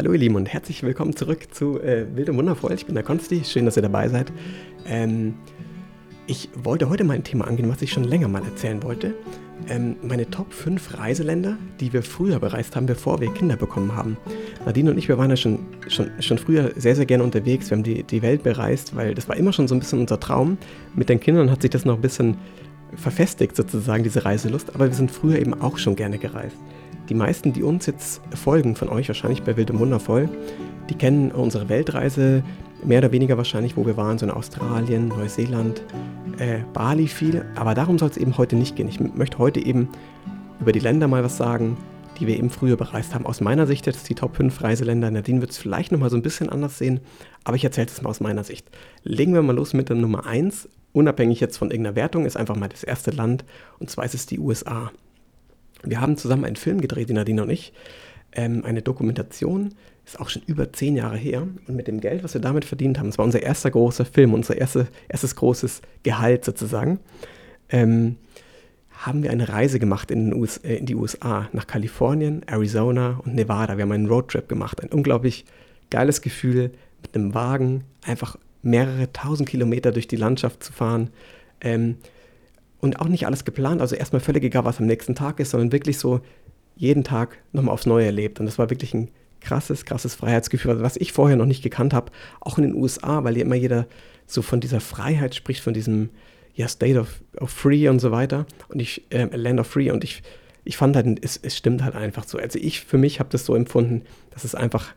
Hallo 0.00 0.14
ihr 0.14 0.18
Lieben 0.18 0.36
und 0.36 0.46
herzlich 0.46 0.82
willkommen 0.82 1.14
zurück 1.14 1.52
zu 1.52 1.78
äh, 1.78 2.06
Wild 2.16 2.30
und 2.30 2.38
Wundervoll. 2.38 2.72
Ich 2.72 2.86
bin 2.86 2.94
der 2.94 3.04
Konsti, 3.04 3.44
schön, 3.44 3.66
dass 3.66 3.76
ihr 3.76 3.82
dabei 3.82 4.08
seid. 4.08 4.32
Ähm, 4.86 5.34
ich 6.26 6.48
wollte 6.54 6.88
heute 6.88 7.04
mal 7.04 7.12
ein 7.12 7.22
Thema 7.22 7.46
angehen, 7.46 7.68
was 7.68 7.82
ich 7.82 7.92
schon 7.92 8.04
länger 8.04 8.26
mal 8.26 8.42
erzählen 8.42 8.82
wollte. 8.82 9.12
Ähm, 9.68 9.96
meine 10.00 10.30
Top 10.30 10.54
5 10.54 10.96
Reiseländer, 10.96 11.58
die 11.80 11.92
wir 11.92 12.02
früher 12.02 12.38
bereist 12.38 12.76
haben, 12.76 12.86
bevor 12.86 13.20
wir 13.20 13.30
Kinder 13.34 13.56
bekommen 13.56 13.94
haben. 13.94 14.16
Nadine 14.64 14.90
und 14.90 14.96
ich, 14.96 15.06
wir 15.06 15.18
waren 15.18 15.28
ja 15.28 15.36
schon, 15.36 15.58
schon, 15.88 16.10
schon 16.20 16.38
früher 16.38 16.72
sehr, 16.76 16.96
sehr 16.96 17.04
gerne 17.04 17.22
unterwegs. 17.22 17.68
Wir 17.68 17.76
haben 17.76 17.84
die, 17.84 18.02
die 18.02 18.22
Welt 18.22 18.42
bereist, 18.42 18.96
weil 18.96 19.14
das 19.14 19.28
war 19.28 19.36
immer 19.36 19.52
schon 19.52 19.68
so 19.68 19.74
ein 19.74 19.80
bisschen 19.80 20.00
unser 20.00 20.18
Traum. 20.18 20.56
Mit 20.94 21.10
den 21.10 21.20
Kindern 21.20 21.50
hat 21.50 21.60
sich 21.60 21.72
das 21.72 21.84
noch 21.84 21.96
ein 21.96 22.00
bisschen 22.00 22.38
verfestigt 22.96 23.54
sozusagen, 23.54 24.02
diese 24.02 24.24
Reiselust. 24.24 24.74
Aber 24.74 24.86
wir 24.86 24.94
sind 24.94 25.10
früher 25.10 25.38
eben 25.38 25.52
auch 25.60 25.76
schon 25.76 25.94
gerne 25.94 26.16
gereist. 26.16 26.56
Die 27.10 27.14
meisten, 27.14 27.52
die 27.52 27.64
uns 27.64 27.86
jetzt 27.86 28.22
folgen 28.36 28.76
von 28.76 28.88
euch, 28.88 29.08
wahrscheinlich 29.08 29.42
bei 29.42 29.56
Wild 29.56 29.72
und 29.72 29.80
Wundervoll, 29.80 30.28
die 30.88 30.94
kennen 30.94 31.32
unsere 31.32 31.68
Weltreise 31.68 32.44
mehr 32.84 33.00
oder 33.00 33.10
weniger 33.10 33.36
wahrscheinlich, 33.36 33.76
wo 33.76 33.84
wir 33.84 33.96
waren, 33.96 34.16
so 34.16 34.26
in 34.26 34.30
Australien, 34.30 35.08
Neuseeland, 35.08 35.82
äh, 36.38 36.60
Bali 36.72 37.08
viel. 37.08 37.44
Aber 37.56 37.74
darum 37.74 37.98
soll 37.98 38.10
es 38.10 38.16
eben 38.16 38.38
heute 38.38 38.54
nicht 38.54 38.76
gehen. 38.76 38.88
Ich 38.88 39.00
möchte 39.00 39.38
heute 39.38 39.58
eben 39.58 39.88
über 40.60 40.70
die 40.70 40.78
Länder 40.78 41.08
mal 41.08 41.24
was 41.24 41.36
sagen, 41.36 41.76
die 42.20 42.28
wir 42.28 42.36
eben 42.36 42.48
früher 42.48 42.76
bereist 42.76 43.12
haben. 43.12 43.26
Aus 43.26 43.40
meiner 43.40 43.66
Sicht 43.66 43.86
jetzt 43.86 44.08
die 44.08 44.14
Top 44.14 44.36
5 44.36 44.62
Reiseländer. 44.62 45.10
Nadine 45.10 45.40
wird 45.40 45.50
es 45.50 45.58
vielleicht 45.58 45.90
nochmal 45.90 46.10
so 46.10 46.16
ein 46.16 46.22
bisschen 46.22 46.48
anders 46.48 46.78
sehen, 46.78 47.00
aber 47.42 47.56
ich 47.56 47.64
erzähle 47.64 47.88
es 47.88 48.00
mal 48.02 48.10
aus 48.10 48.20
meiner 48.20 48.44
Sicht. 48.44 48.68
Legen 49.02 49.34
wir 49.34 49.42
mal 49.42 49.56
los 49.56 49.74
mit 49.74 49.88
der 49.88 49.96
Nummer 49.96 50.26
1. 50.26 50.68
Unabhängig 50.92 51.40
jetzt 51.40 51.56
von 51.56 51.72
irgendeiner 51.72 51.96
Wertung, 51.96 52.24
ist 52.24 52.36
einfach 52.36 52.56
mal 52.56 52.68
das 52.68 52.84
erste 52.84 53.10
Land 53.10 53.44
und 53.80 53.90
zwar 53.90 54.04
ist 54.04 54.14
es 54.14 54.26
die 54.26 54.38
USA. 54.38 54.92
Wir 55.82 56.00
haben 56.00 56.16
zusammen 56.16 56.44
einen 56.44 56.56
Film 56.56 56.80
gedreht, 56.80 57.08
die 57.08 57.14
Nadine 57.14 57.42
und 57.42 57.50
ich. 57.50 57.72
Ähm, 58.32 58.64
eine 58.64 58.82
Dokumentation, 58.82 59.74
ist 60.04 60.20
auch 60.20 60.28
schon 60.28 60.42
über 60.46 60.72
zehn 60.72 60.96
Jahre 60.96 61.16
her. 61.16 61.42
Und 61.42 61.76
mit 61.76 61.86
dem 61.86 62.00
Geld, 62.00 62.24
was 62.24 62.34
wir 62.34 62.40
damit 62.40 62.64
verdient 62.64 62.98
haben, 62.98 63.06
das 63.08 63.18
war 63.18 63.24
unser 63.24 63.42
erster 63.42 63.70
großer 63.70 64.04
Film, 64.04 64.34
unser 64.34 64.56
erste, 64.56 64.88
erstes 65.08 65.36
großes 65.36 65.82
Gehalt 66.02 66.44
sozusagen, 66.44 66.98
ähm, 67.68 68.16
haben 68.90 69.22
wir 69.22 69.30
eine 69.30 69.48
Reise 69.48 69.78
gemacht 69.78 70.10
in, 70.10 70.34
US, 70.34 70.58
äh, 70.58 70.74
in, 70.76 70.86
die 70.86 70.94
USA, 70.94 71.48
nach 71.52 71.66
Kalifornien, 71.66 72.42
Arizona 72.46 73.20
und 73.24 73.34
Nevada. 73.34 73.76
Wir 73.76 73.82
haben 73.82 73.92
einen 73.92 74.08
Roadtrip 74.08 74.48
gemacht. 74.48 74.82
Ein 74.82 74.90
unglaublich 74.90 75.44
geiles 75.90 76.20
Gefühl, 76.22 76.72
mit 77.02 77.14
einem 77.14 77.34
Wagen 77.34 77.84
einfach 78.04 78.36
mehrere 78.62 79.12
tausend 79.12 79.48
Kilometer 79.48 79.92
durch 79.92 80.06
die 80.06 80.16
Landschaft 80.16 80.62
zu 80.62 80.72
fahren. 80.72 81.10
Ähm, 81.60 81.96
und 82.80 83.00
auch 83.00 83.08
nicht 83.08 83.26
alles 83.26 83.44
geplant, 83.44 83.80
also 83.80 83.94
erstmal 83.94 84.20
völlig 84.20 84.44
egal, 84.44 84.64
was 84.64 84.78
am 84.78 84.86
nächsten 84.86 85.14
Tag 85.14 85.40
ist, 85.40 85.50
sondern 85.50 85.72
wirklich 85.72 85.98
so 85.98 86.20
jeden 86.76 87.04
Tag 87.04 87.38
nochmal 87.52 87.74
aufs 87.74 87.86
Neue 87.86 88.06
erlebt. 88.06 88.40
Und 88.40 88.46
das 88.46 88.58
war 88.58 88.70
wirklich 88.70 88.94
ein 88.94 89.10
krasses, 89.40 89.84
krasses 89.84 90.14
Freiheitsgefühl, 90.14 90.82
was 90.82 90.96
ich 90.96 91.12
vorher 91.12 91.36
noch 91.36 91.46
nicht 91.46 91.62
gekannt 91.62 91.92
habe, 91.92 92.12
auch 92.40 92.58
in 92.58 92.64
den 92.64 92.74
USA, 92.74 93.24
weil 93.24 93.36
ja 93.36 93.44
immer 93.44 93.54
jeder 93.54 93.86
so 94.26 94.42
von 94.42 94.60
dieser 94.60 94.80
Freiheit 94.80 95.34
spricht, 95.34 95.62
von 95.62 95.74
diesem 95.74 96.10
ja, 96.54 96.68
State 96.68 96.98
of, 96.98 97.20
of 97.38 97.50
Free 97.50 97.88
und 97.88 98.00
so 98.00 98.10
weiter. 98.10 98.46
Und 98.68 98.80
ich, 98.80 99.02
äh, 99.10 99.24
Land 99.36 99.60
of 99.60 99.66
Free 99.66 99.90
und 99.90 100.04
ich, 100.04 100.22
ich 100.64 100.76
fand 100.76 100.96
halt, 100.96 101.22
es, 101.22 101.38
es 101.42 101.56
stimmt 101.56 101.82
halt 101.82 101.94
einfach 101.94 102.24
so. 102.24 102.38
Also 102.38 102.58
ich 102.58 102.80
für 102.80 102.98
mich 102.98 103.20
habe 103.20 103.30
das 103.30 103.44
so 103.44 103.54
empfunden, 103.54 104.02
dass 104.30 104.44
es 104.44 104.54
einfach 104.54 104.94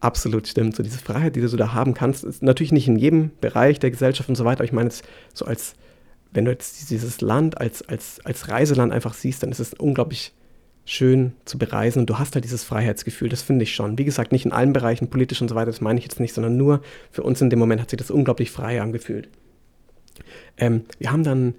absolut 0.00 0.46
stimmt. 0.46 0.76
So 0.76 0.82
diese 0.82 0.98
Freiheit, 0.98 1.36
die 1.36 1.40
du 1.40 1.48
so 1.48 1.56
da 1.56 1.72
haben 1.72 1.94
kannst, 1.94 2.24
ist 2.24 2.42
natürlich 2.42 2.72
nicht 2.72 2.88
in 2.88 2.96
jedem 2.96 3.30
Bereich 3.40 3.78
der 3.78 3.90
Gesellschaft 3.90 4.28
und 4.28 4.36
so 4.36 4.44
weiter, 4.44 4.60
aber 4.60 4.66
ich 4.66 4.72
meine 4.72 4.88
es 4.88 5.02
so 5.32 5.44
als 5.44 5.74
wenn 6.32 6.44
du 6.44 6.50
jetzt 6.50 6.90
dieses 6.90 7.20
Land 7.20 7.60
als, 7.60 7.82
als, 7.82 8.20
als 8.24 8.48
Reiseland 8.48 8.92
einfach 8.92 9.14
siehst, 9.14 9.42
dann 9.42 9.50
ist 9.50 9.60
es 9.60 9.74
unglaublich 9.74 10.32
schön 10.86 11.32
zu 11.44 11.58
bereisen 11.58 11.98
und 12.00 12.10
du 12.10 12.18
hast 12.18 12.34
halt 12.34 12.44
dieses 12.44 12.62
Freiheitsgefühl, 12.62 13.28
das 13.28 13.42
finde 13.42 13.64
ich 13.64 13.74
schon. 13.74 13.98
Wie 13.98 14.04
gesagt, 14.04 14.30
nicht 14.30 14.44
in 14.44 14.52
allen 14.52 14.72
Bereichen, 14.72 15.10
politisch 15.10 15.42
und 15.42 15.48
so 15.48 15.56
weiter, 15.56 15.66
das 15.66 15.80
meine 15.80 15.98
ich 15.98 16.04
jetzt 16.04 16.20
nicht, 16.20 16.32
sondern 16.32 16.56
nur 16.56 16.80
für 17.10 17.24
uns 17.24 17.40
in 17.40 17.50
dem 17.50 17.58
Moment 17.58 17.82
hat 17.82 17.90
sich 17.90 17.98
das 17.98 18.10
unglaublich 18.10 18.52
frei 18.52 18.80
angefühlt. 18.80 19.28
Ähm, 20.56 20.84
wir 20.98 21.10
haben 21.10 21.24
dann, 21.24 21.54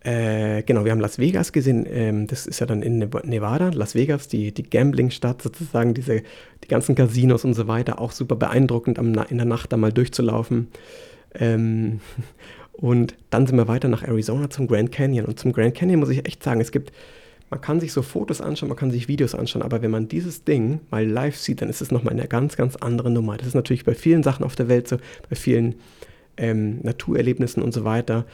äh, 0.00 0.62
genau, 0.62 0.86
wir 0.86 0.92
haben 0.92 1.00
Las 1.00 1.18
Vegas 1.18 1.52
gesehen, 1.52 1.86
ähm, 1.88 2.26
das 2.26 2.46
ist 2.46 2.60
ja 2.60 2.66
dann 2.66 2.82
in 2.82 2.98
Nevada, 2.98 3.68
Las 3.74 3.94
Vegas, 3.94 4.28
die, 4.28 4.52
die 4.52 4.68
Gambling-Stadt 4.68 5.42
sozusagen, 5.42 5.92
diese, 5.92 6.22
die 6.64 6.68
ganzen 6.68 6.94
Casinos 6.94 7.44
und 7.44 7.52
so 7.52 7.68
weiter, 7.68 8.00
auch 8.00 8.12
super 8.12 8.36
beeindruckend, 8.36 8.98
am, 8.98 9.12
in 9.28 9.36
der 9.36 9.46
Nacht 9.46 9.70
da 9.72 9.76
mal 9.76 9.92
durchzulaufen. 9.92 10.68
Ähm, 11.34 12.00
und 12.72 13.16
dann 13.30 13.46
sind 13.46 13.56
wir 13.56 13.68
weiter 13.68 13.88
nach 13.88 14.02
Arizona 14.02 14.50
zum 14.50 14.66
Grand 14.66 14.92
Canyon. 14.92 15.26
Und 15.26 15.38
zum 15.38 15.52
Grand 15.52 15.74
Canyon 15.74 16.00
muss 16.00 16.08
ich 16.08 16.26
echt 16.26 16.42
sagen, 16.42 16.60
es 16.60 16.72
gibt, 16.72 16.92
man 17.50 17.60
kann 17.60 17.80
sich 17.80 17.92
so 17.92 18.02
Fotos 18.02 18.40
anschauen, 18.40 18.68
man 18.68 18.78
kann 18.78 18.90
sich 18.90 19.08
Videos 19.08 19.34
anschauen, 19.34 19.62
aber 19.62 19.82
wenn 19.82 19.90
man 19.90 20.08
dieses 20.08 20.44
Ding 20.44 20.80
mal 20.90 21.06
live 21.06 21.36
sieht, 21.36 21.60
dann 21.60 21.68
ist 21.68 21.82
es 21.82 21.90
nochmal 21.90 22.14
eine 22.14 22.26
ganz, 22.26 22.56
ganz 22.56 22.76
andere 22.76 23.10
Nummer. 23.10 23.36
Das 23.36 23.46
ist 23.46 23.54
natürlich 23.54 23.84
bei 23.84 23.94
vielen 23.94 24.22
Sachen 24.22 24.44
auf 24.44 24.56
der 24.56 24.68
Welt 24.68 24.88
so, 24.88 24.96
bei 25.28 25.36
vielen 25.36 25.76
ähm, 26.36 26.80
Naturerlebnissen 26.82 27.62
und 27.62 27.72
so 27.72 27.84
weiter. 27.84 28.24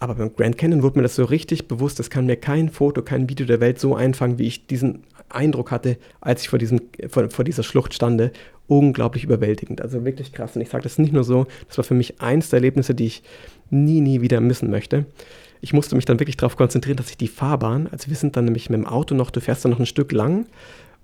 Aber 0.00 0.14
beim 0.14 0.34
Grand 0.34 0.56
Canyon 0.56 0.82
wurde 0.82 0.98
mir 0.98 1.02
das 1.02 1.14
so 1.14 1.24
richtig 1.24 1.68
bewusst, 1.68 1.98
das 1.98 2.08
kann 2.08 2.24
mir 2.24 2.36
kein 2.36 2.70
Foto, 2.70 3.02
kein 3.02 3.28
Video 3.28 3.46
der 3.46 3.60
Welt 3.60 3.78
so 3.78 3.94
einfangen, 3.94 4.38
wie 4.38 4.46
ich 4.46 4.66
diesen 4.66 5.04
Eindruck 5.28 5.70
hatte, 5.70 5.98
als 6.22 6.42
ich 6.42 6.48
vor, 6.48 6.58
diesem, 6.58 6.80
vor, 7.08 7.28
vor 7.30 7.44
dieser 7.44 7.62
Schlucht 7.62 7.92
stande. 7.92 8.32
Unglaublich 8.66 9.24
überwältigend. 9.24 9.82
Also 9.82 10.04
wirklich 10.04 10.32
krass. 10.32 10.56
Und 10.56 10.62
ich 10.62 10.70
sage 10.70 10.84
das 10.84 10.98
nicht 10.98 11.12
nur 11.12 11.22
so, 11.22 11.46
das 11.68 11.76
war 11.76 11.84
für 11.84 11.94
mich 11.94 12.20
eins 12.20 12.48
der 12.48 12.58
Erlebnisse, 12.58 12.94
die 12.94 13.06
ich 13.06 13.22
nie, 13.68 14.00
nie 14.00 14.22
wieder 14.22 14.40
missen 14.40 14.70
möchte. 14.70 15.04
Ich 15.60 15.74
musste 15.74 15.96
mich 15.96 16.06
dann 16.06 16.18
wirklich 16.18 16.38
darauf 16.38 16.56
konzentrieren, 16.56 16.96
dass 16.96 17.10
ich 17.10 17.18
die 17.18 17.28
Fahrbahn, 17.28 17.86
also 17.92 18.08
wir 18.08 18.16
sind 18.16 18.36
dann 18.36 18.46
nämlich 18.46 18.70
mit 18.70 18.78
dem 18.78 18.86
Auto 18.86 19.14
noch, 19.14 19.30
du 19.30 19.40
fährst 19.40 19.64
dann 19.64 19.72
noch 19.72 19.80
ein 19.80 19.86
Stück 19.86 20.12
lang 20.12 20.46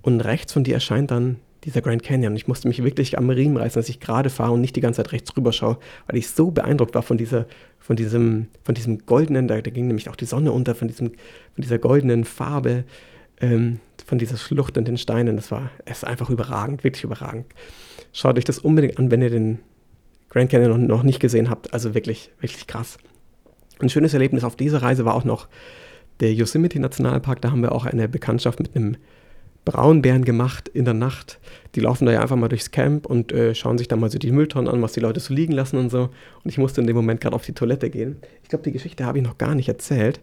und 0.01 0.21
rechts 0.21 0.53
von 0.53 0.63
dir 0.63 0.73
erscheint 0.73 1.11
dann 1.11 1.35
dieser 1.67 1.81
Grand 1.81 2.01
Canyon. 2.01 2.35
Ich 2.37 2.47
musste 2.47 2.67
mich 2.69 2.81
wirklich 2.81 3.17
am 3.17 3.29
Riemen 3.29 3.57
reißen, 3.57 3.77
dass 3.77 3.89
ich 3.89 3.99
gerade 3.99 4.29
fahre 4.29 4.53
und 4.53 4.61
nicht 4.61 4.77
die 4.77 4.81
ganze 4.81 5.03
Zeit 5.03 5.11
rechts 5.11 5.35
rüber 5.35 5.51
schaue, 5.51 5.77
weil 6.07 6.17
ich 6.17 6.29
so 6.29 6.49
beeindruckt 6.49 6.95
war 6.95 7.03
von 7.03 7.17
dieser, 7.17 7.45
von 7.77 7.97
diesem, 7.97 8.47
von 8.63 8.73
diesem 8.73 9.05
goldenen, 9.05 9.49
da, 9.49 9.61
da 9.61 9.69
ging 9.69 9.87
nämlich 9.87 10.09
auch 10.09 10.15
die 10.15 10.25
Sonne 10.25 10.53
unter, 10.53 10.75
von 10.75 10.87
diesem, 10.87 11.09
von 11.09 11.61
dieser 11.61 11.77
goldenen 11.77 12.23
Farbe, 12.23 12.85
ähm, 13.41 13.81
von 14.05 14.17
dieser 14.17 14.37
Schlucht 14.37 14.77
in 14.77 14.85
den 14.85 14.97
Steinen. 14.97 15.35
Das 15.35 15.51
war, 15.51 15.69
es 15.83 15.97
ist 15.97 16.03
einfach 16.05 16.29
überragend, 16.29 16.85
wirklich 16.85 17.03
überragend. 17.03 17.45
Schaut 18.13 18.37
euch 18.37 18.45
das 18.45 18.59
unbedingt 18.59 18.97
an, 18.97 19.11
wenn 19.11 19.21
ihr 19.21 19.29
den 19.29 19.59
Grand 20.29 20.49
Canyon 20.49 20.87
noch 20.87 21.03
nicht 21.03 21.19
gesehen 21.19 21.49
habt. 21.49 21.73
Also 21.73 21.93
wirklich, 21.93 22.31
wirklich 22.39 22.65
krass. 22.65 22.97
Ein 23.79 23.89
schönes 23.89 24.13
Erlebnis 24.13 24.45
auf 24.45 24.55
dieser 24.55 24.81
Reise 24.81 25.03
war 25.03 25.15
auch 25.15 25.25
noch 25.25 25.49
der 26.21 26.33
Yosemite 26.33 26.79
Nationalpark. 26.79 27.41
Da 27.41 27.51
haben 27.51 27.61
wir 27.61 27.73
auch 27.73 27.85
eine 27.85 28.07
Bekanntschaft 28.07 28.59
mit 28.59 28.73
einem 28.73 28.95
Braunbären 29.67 30.23
gemacht 30.23 30.69
in 30.69 30.85
der 30.85 30.93
Nacht. 30.93 31.39
Die 31.75 31.81
laufen 31.81 32.05
da 32.05 32.13
ja 32.13 32.21
einfach 32.21 32.37
mal 32.37 32.47
durchs 32.47 32.71
Camp 32.71 33.05
und 33.05 33.33
äh, 33.33 33.53
schauen 33.53 33.77
sich 33.77 33.89
dann 33.89 33.99
mal 33.99 34.09
so 34.09 34.17
die 34.17 34.31
Mülltonnen 34.31 34.73
an, 34.73 34.81
was 34.81 34.93
die 34.93 35.01
Leute 35.01 35.19
so 35.19 35.33
liegen 35.33 35.51
lassen 35.51 35.77
und 35.77 35.89
so. 35.89 36.03
Und 36.03 36.49
ich 36.49 36.57
musste 36.57 36.79
in 36.79 36.87
dem 36.87 36.95
Moment 36.95 37.19
gerade 37.19 37.35
auf 37.35 37.45
die 37.45 37.51
Toilette 37.51 37.89
gehen. 37.89 38.15
Ich 38.43 38.49
glaube, 38.49 38.63
die 38.63 38.71
Geschichte 38.71 39.05
habe 39.05 39.17
ich 39.17 39.25
noch 39.25 39.37
gar 39.37 39.55
nicht 39.55 39.67
erzählt. 39.67 40.21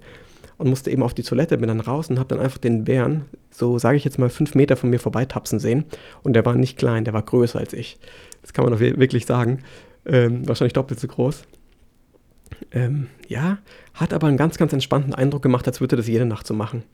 Und 0.57 0.71
musste 0.71 0.91
eben 0.91 1.03
auf 1.03 1.13
die 1.13 1.25
Toilette, 1.25 1.59
bin 1.59 1.69
dann 1.69 1.81
raus 1.81 2.09
und 2.09 2.19
habe 2.19 2.29
dann 2.29 2.41
einfach 2.41 2.59
den 2.59 2.85
Bären, 2.85 3.27
so 3.51 3.79
sage 3.79 3.97
ich 3.97 4.05
jetzt 4.05 4.19
mal, 4.19 4.31
fünf 4.31 4.55
Meter 4.55 4.77
von 4.77 4.89
mir 4.89 5.01
vorbeitapsen 5.01 5.59
sehen. 5.59 5.85
Und 6.23 6.35
der 6.35 6.47
war 6.47 6.55
nicht 6.55 6.79
klein, 6.79 7.05
der 7.05 7.13
war 7.13 7.23
größer 7.23 7.59
als 7.59 7.75
ich. 7.75 7.99
Das 8.41 8.53
kann 8.55 8.65
man 8.65 8.73
doch 8.73 8.81
wirklich 8.81 9.27
sagen. 9.27 9.59
Ähm, 10.07 10.47
wahrscheinlich 10.49 10.73
doppelt 10.73 11.01
so 11.01 11.09
groß. 11.09 11.43
Ähm, 12.73 13.09
ja, 13.29 13.59
hat 13.93 14.15
aber 14.15 14.29
einen 14.29 14.37
ganz, 14.37 14.57
ganz 14.57 14.73
entspannten 14.73 15.13
Eindruck 15.13 15.43
gemacht, 15.43 15.67
als 15.67 15.81
würde 15.81 15.97
das 15.97 16.07
jede 16.07 16.25
Nacht 16.25 16.47
so 16.47 16.55
machen. 16.55 16.85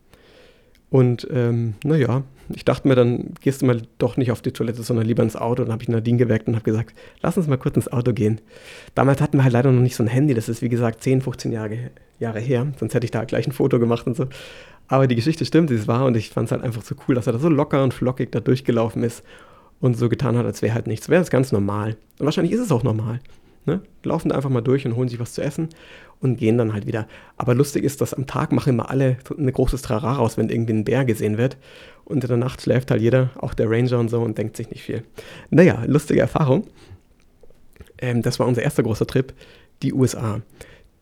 Und 0.88 1.28
ähm, 1.30 1.74
naja, 1.84 2.24
ich 2.54 2.64
dachte 2.64 2.88
mir, 2.88 2.94
dann 2.94 3.34
gehst 3.40 3.62
du 3.62 3.66
mal 3.66 3.82
doch 3.98 4.16
nicht 4.16 4.30
auf 4.30 4.42
die 4.42 4.52
Toilette, 4.52 4.82
sondern 4.82 5.06
lieber 5.06 5.22
ins 5.22 5.36
Auto. 5.36 5.62
Dann 5.62 5.72
habe 5.72 5.82
ich 5.82 5.88
Nadine 5.88 6.18
geweckt 6.18 6.48
und 6.48 6.54
habe 6.54 6.64
gesagt, 6.64 6.94
lass 7.22 7.36
uns 7.36 7.46
mal 7.46 7.56
kurz 7.58 7.76
ins 7.76 7.92
Auto 7.92 8.12
gehen. 8.12 8.40
Damals 8.94 9.20
hatten 9.20 9.38
wir 9.38 9.44
halt 9.44 9.52
leider 9.52 9.70
noch 9.72 9.82
nicht 9.82 9.96
so 9.96 10.02
ein 10.02 10.08
Handy, 10.08 10.34
das 10.34 10.48
ist 10.48 10.62
wie 10.62 10.68
gesagt 10.68 11.02
10, 11.02 11.22
15 11.22 11.52
Jahre, 11.52 11.90
Jahre 12.18 12.40
her, 12.40 12.66
sonst 12.78 12.94
hätte 12.94 13.04
ich 13.04 13.10
da 13.10 13.24
gleich 13.24 13.46
ein 13.46 13.52
Foto 13.52 13.78
gemacht 13.78 14.06
und 14.06 14.16
so. 14.16 14.26
Aber 14.88 15.06
die 15.06 15.14
Geschichte 15.14 15.44
stimmt, 15.44 15.70
es 15.70 15.86
war 15.86 16.04
und 16.04 16.16
ich 16.16 16.30
fand 16.30 16.46
es 16.46 16.52
halt 16.52 16.62
einfach 16.62 16.82
so 16.82 16.94
cool, 17.06 17.14
dass 17.14 17.26
er 17.26 17.32
da 17.32 17.38
so 17.38 17.48
locker 17.48 17.84
und 17.84 17.94
flockig 17.94 18.32
da 18.32 18.40
durchgelaufen 18.40 19.02
ist 19.04 19.22
und 19.80 19.96
so 19.96 20.08
getan 20.08 20.36
hat, 20.36 20.46
als 20.46 20.62
wäre 20.62 20.74
halt 20.74 20.86
nichts. 20.86 21.08
Wäre 21.08 21.20
das 21.20 21.30
ganz 21.30 21.52
normal. 21.52 21.96
Und 22.18 22.26
wahrscheinlich 22.26 22.52
ist 22.52 22.60
es 22.60 22.72
auch 22.72 22.82
normal. 22.82 23.20
Ne? 23.66 23.82
Laufen 24.04 24.30
da 24.30 24.36
einfach 24.36 24.50
mal 24.50 24.62
durch 24.62 24.86
und 24.86 24.96
holen 24.96 25.08
sich 25.08 25.20
was 25.20 25.34
zu 25.34 25.42
essen 25.42 25.68
und 26.20 26.36
gehen 26.36 26.58
dann 26.58 26.72
halt 26.72 26.86
wieder. 26.86 27.06
Aber 27.36 27.54
lustig 27.54 27.84
ist, 27.84 28.00
dass 28.00 28.14
am 28.14 28.26
Tag 28.26 28.52
machen 28.52 28.70
immer 28.70 28.90
alle 28.90 29.18
ein 29.36 29.52
großes 29.52 29.82
Trara 29.82 30.14
raus, 30.14 30.38
wenn 30.38 30.48
irgendwie 30.48 30.72
ein 30.72 30.84
Bär 30.84 31.04
gesehen 31.04 31.38
wird. 31.38 31.56
Und 32.04 32.24
in 32.24 32.28
der 32.28 32.36
Nacht 32.36 32.62
schläft 32.62 32.90
halt 32.90 33.00
jeder, 33.00 33.30
auch 33.38 33.54
der 33.54 33.70
Ranger 33.70 33.98
und 33.98 34.08
so, 34.08 34.20
und 34.20 34.36
denkt 34.36 34.56
sich 34.56 34.70
nicht 34.70 34.82
viel. 34.82 35.04
Naja, 35.50 35.82
lustige 35.86 36.20
Erfahrung. 36.20 36.66
Ähm, 37.98 38.22
das 38.22 38.38
war 38.38 38.46
unser 38.46 38.62
erster 38.62 38.82
großer 38.82 39.06
Trip, 39.06 39.32
die 39.82 39.92
USA. 39.92 40.40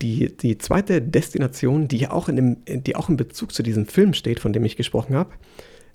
Die, 0.02 0.37
die 0.37 0.58
zweite 0.58 1.02
Destination, 1.02 1.88
die 1.88 2.06
auch, 2.06 2.28
in 2.28 2.37
dem, 2.37 2.56
die 2.66 2.94
auch 2.94 3.08
in 3.08 3.16
Bezug 3.16 3.52
zu 3.52 3.62
diesem 3.62 3.87
Film 3.87 4.14
steht, 4.14 4.38
von 4.38 4.52
dem 4.52 4.64
ich 4.64 4.76
gesprochen 4.76 5.16
habe, 5.16 5.31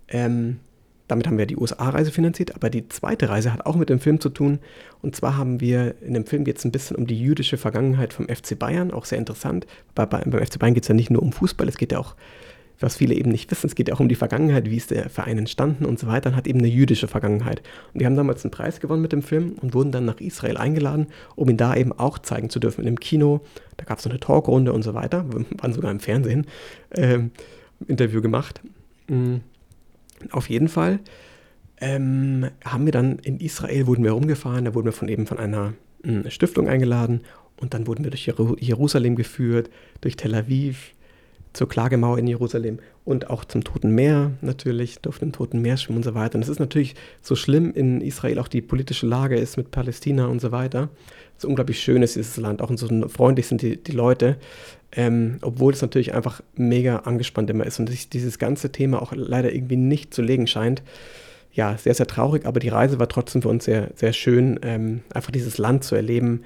ähm, 0.10 0.60
damit 1.08 1.28
haben 1.28 1.38
wir 1.38 1.46
die 1.46 1.58
USA-Reise 1.58 2.12
finanziert, 2.12 2.56
aber 2.56 2.70
die 2.70 2.88
zweite 2.90 3.30
Reise 3.30 3.54
hat 3.54 3.66
auch 3.66 3.76
mit 3.76 3.90
dem 3.90 4.00
Film 4.00 4.20
zu 4.20 4.30
tun. 4.30 4.60
Und 5.02 5.16
zwar 5.16 5.38
haben 5.38 5.60
wir, 5.60 5.96
in 6.02 6.14
dem 6.14 6.26
Film 6.26 6.46
es 6.46 6.64
ein 6.64 6.72
bisschen 6.72 6.96
um 6.96 7.08
die 7.08 7.20
jüdische 7.20 7.58
Vergangenheit 7.58 8.14
vom 8.14 8.28
FC 8.28 8.58
Bayern, 8.58 8.92
auch 8.92 9.06
sehr 9.06 9.18
interessant. 9.18 9.68
Bei, 9.96 10.06
bei, 10.06 10.22
beim 10.22 10.46
FC 10.46 10.60
Bayern 10.60 10.74
geht 10.74 10.84
es 10.84 10.88
ja 10.88 10.96
nicht 10.96 11.10
nur 11.10 11.22
um 11.22 11.34
Fußball, 11.34 11.68
es 11.68 11.78
geht 11.78 11.92
ja 11.92 12.00
auch 12.00 12.16
was 12.80 12.98
viele 12.98 13.16
eben 13.16 13.32
nicht 13.32 13.50
wissen, 13.50 13.68
es 13.68 13.76
geht 13.76 13.88
ja 13.88 13.96
auch 13.96 14.00
um 14.00 14.10
die 14.10 14.16
Vergangenheit, 14.16 14.70
wie 14.70 14.78
ist 14.78 14.92
der 14.92 15.10
Verein 15.10 15.38
entstanden 15.38 15.86
und 15.86 16.00
so 16.00 16.08
weiter, 16.08 16.30
und 16.30 16.36
hat 16.36 16.48
eben 16.48 16.60
eine 16.60 16.68
jüdische 16.68 17.08
Vergangenheit. 17.08 17.62
Und 17.94 18.02
die 18.02 18.06
haben 18.06 18.16
damals 18.16 18.44
einen 18.44 18.52
Preis 18.52 18.80
gewonnen 18.80 19.02
mit 19.02 19.14
dem 19.14 19.22
Film 19.22 19.54
und 19.62 19.74
wurden 19.74 19.92
dann 19.92 20.06
nach 20.06 20.20
Israel 20.20 20.58
eingeladen, 20.58 21.08
um 21.36 21.50
ihn 21.50 21.58
da 21.58 21.76
eben 21.76 21.94
auch 21.94 22.20
zeigen 22.20 22.50
zu 22.50 22.60
dürfen 22.60 22.82
in 22.82 22.88
einem 22.88 23.00
Kino. 23.00 23.42
Da 23.78 23.86
gab 23.86 23.98
es 23.98 24.04
so 24.04 24.10
eine 24.10 24.20
Talkrunde 24.20 24.74
und 24.74 24.84
so 24.84 24.94
weiter, 24.94 25.26
waren 25.58 25.74
sogar 25.74 25.92
im 25.92 26.00
Fernsehen, 26.00 26.46
ähm, 26.92 27.32
Interview 27.88 28.22
gemacht. 28.22 28.62
Mhm. 29.08 29.42
Auf 30.32 30.50
jeden 30.50 30.68
Fall 30.68 31.00
ähm, 31.80 32.48
haben 32.64 32.86
wir 32.86 32.92
dann 32.92 33.20
in 33.20 33.40
Israel, 33.40 33.88
wurden 33.88 34.04
wir 34.04 34.12
rumgefahren, 34.12 34.66
da 34.66 34.74
wurden 34.74 34.86
wir 34.86 34.94
von 34.94 35.08
eben 35.10 35.28
von 35.28 35.40
einer 35.40 35.74
mh, 36.04 36.30
Stiftung 36.30 36.68
eingeladen 36.68 37.22
und 37.58 37.74
dann 37.74 37.88
wurden 37.88 38.04
wir 38.04 38.12
durch 38.12 38.26
Jerusalem 38.60 39.16
geführt, 39.16 39.70
durch 40.02 40.16
Tel 40.16 40.36
Aviv, 40.36 40.94
zur 41.54 41.70
Klagemauer 41.70 42.18
in 42.18 42.28
Jerusalem 42.28 42.80
und 43.06 43.30
auch 43.30 43.46
zum 43.46 43.64
Toten 43.64 43.94
Meer 43.94 44.32
natürlich, 44.42 45.00
durften 45.00 45.26
im 45.26 45.32
Toten 45.32 45.62
Meer 45.62 45.78
schwimmen 45.78 45.98
und 45.98 46.04
so 46.04 46.16
weiter. 46.16 46.36
Und 46.36 46.42
es 46.42 46.50
ist 46.50 46.60
natürlich 46.60 46.96
so 47.22 47.36
schlimm 47.36 47.74
in 47.74 48.02
Israel 48.02 48.40
auch 48.40 48.48
die 48.48 48.62
politische 48.62 49.06
Lage 49.06 49.36
ist 49.36 49.58
mit 49.58 49.72
Palästina 49.72 50.26
und 50.26 50.42
so 50.42 50.52
weiter. 50.52 50.90
So 51.38 51.48
unglaublich 51.48 51.80
schön 51.80 52.02
ist 52.02 52.16
dieses 52.16 52.38
Land, 52.38 52.62
auch 52.62 52.72
so 52.76 53.08
freundlich 53.08 53.48
sind 53.48 53.62
die, 53.62 53.82
die 53.82 53.92
Leute, 53.92 54.38
ähm, 54.92 55.38
obwohl 55.42 55.74
es 55.74 55.82
natürlich 55.82 56.14
einfach 56.14 56.42
mega 56.56 56.98
angespannt 56.98 57.50
immer 57.50 57.66
ist 57.66 57.80
und 57.80 57.90
sich 57.90 58.10
dieses 58.10 58.40
ganze 58.40 58.72
Thema 58.72 59.02
auch 59.02 59.14
leider 59.16 59.54
irgendwie 59.54 59.76
nicht 59.76 60.14
zu 60.14 60.22
legen 60.22 60.48
scheint. 60.48 60.82
Ja, 61.52 61.78
sehr, 61.78 61.94
sehr 61.94 62.08
traurig, 62.08 62.46
aber 62.46 62.60
die 62.60 62.70
Reise 62.70 62.98
war 62.98 63.10
trotzdem 63.10 63.44
für 63.44 63.50
uns 63.50 63.66
sehr, 63.66 63.90
sehr 63.96 64.14
schön, 64.14 64.60
ähm, 64.64 65.02
einfach 65.14 65.32
dieses 65.32 65.60
Land 65.60 65.84
zu 65.84 65.94
erleben, 65.94 66.44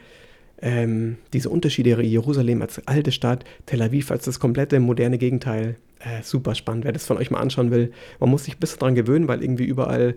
ähm, 0.61 1.17
diese 1.33 1.49
Unterschiede, 1.49 2.01
Jerusalem 2.01 2.61
als 2.61 2.85
alte 2.87 3.11
Stadt, 3.11 3.45
Tel 3.65 3.81
Aviv 3.81 4.11
als 4.11 4.25
das 4.25 4.39
komplette 4.39 4.79
moderne 4.79 5.17
Gegenteil, 5.17 5.75
äh, 5.99 6.23
super 6.23 6.55
spannend. 6.55 6.85
Wer 6.85 6.93
das 6.93 7.05
von 7.05 7.17
euch 7.17 7.31
mal 7.31 7.39
anschauen 7.39 7.71
will, 7.71 7.91
man 8.19 8.29
muss 8.29 8.45
sich 8.45 8.55
ein 8.55 8.59
bisschen 8.59 8.79
daran 8.79 8.95
gewöhnen, 8.95 9.27
weil 9.27 9.43
irgendwie 9.43 9.65
überall 9.65 10.15